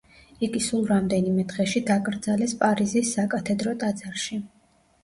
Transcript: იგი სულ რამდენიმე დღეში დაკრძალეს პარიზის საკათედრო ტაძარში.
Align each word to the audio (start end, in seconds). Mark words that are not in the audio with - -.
იგი 0.45 0.61
სულ 0.67 0.87
რამდენიმე 0.91 1.45
დღეში 1.51 1.83
დაკრძალეს 1.91 2.57
პარიზის 2.65 3.13
საკათედრო 3.21 3.79
ტაძარში. 3.87 4.43